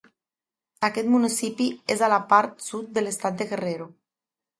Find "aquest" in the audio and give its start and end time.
0.87-1.11